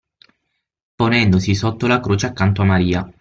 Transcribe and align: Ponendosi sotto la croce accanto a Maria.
Ponendosi 0.95 1.53
sotto 1.53 1.85
la 1.85 1.99
croce 1.99 2.25
accanto 2.25 2.63
a 2.63 2.65
Maria. 2.65 3.07